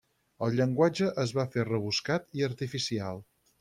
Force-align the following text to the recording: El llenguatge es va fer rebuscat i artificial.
El 0.47 0.55
llenguatge 0.59 1.11
es 1.25 1.35
va 1.41 1.47
fer 1.57 1.69
rebuscat 1.69 2.29
i 2.43 2.51
artificial. 2.53 3.27